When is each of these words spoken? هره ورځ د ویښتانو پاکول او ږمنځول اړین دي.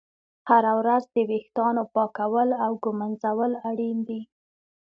هره 0.49 0.71
ورځ 0.79 1.03
د 1.13 1.17
ویښتانو 1.29 1.83
پاکول 1.93 2.49
او 2.63 2.71
ږمنځول 2.83 3.51
اړین 3.69 3.97
دي. 4.07 4.21